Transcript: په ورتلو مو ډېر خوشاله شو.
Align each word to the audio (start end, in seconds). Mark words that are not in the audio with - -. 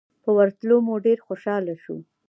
په 0.23 0.29
ورتلو 0.37 0.75
مو 0.85 0.95
ډېر 1.05 1.19
خوشاله 1.27 1.75
شو. 1.83 1.97